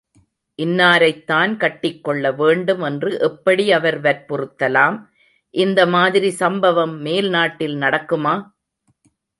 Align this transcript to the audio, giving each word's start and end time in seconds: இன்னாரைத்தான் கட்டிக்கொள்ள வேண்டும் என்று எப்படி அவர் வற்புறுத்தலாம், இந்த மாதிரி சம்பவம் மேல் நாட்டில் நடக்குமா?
இன்னாரைத்தான் 0.59 1.51
கட்டிக்கொள்ள 1.63 2.31
வேண்டும் 2.39 2.81
என்று 2.81 3.11
எப்படி 3.19 3.65
அவர் 3.71 3.99
வற்புறுத்தலாம், 4.01 4.97
இந்த 5.55 5.79
மாதிரி 5.95 6.31
சம்பவம் 6.41 6.97
மேல் 6.99 7.29
நாட்டில் 7.29 7.77
நடக்குமா? 7.85 8.35